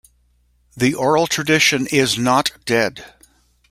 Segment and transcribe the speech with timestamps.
[0.75, 3.05] The oral tradition is not dead.